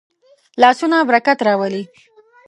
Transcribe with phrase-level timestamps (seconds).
[0.61, 1.83] لاسونه برکت راولي